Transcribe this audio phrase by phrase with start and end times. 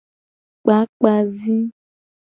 [0.61, 1.57] Kpakpa zi.